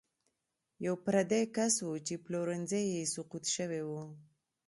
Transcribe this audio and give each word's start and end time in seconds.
یو 0.85 0.93
پردی 1.03 1.43
کس 1.55 1.75
و 1.83 1.89
چې 2.07 2.13
پلورنځی 2.25 2.83
یې 2.93 3.03
سقوط 3.13 3.43
شوی 3.55 3.81
و. 3.87 3.91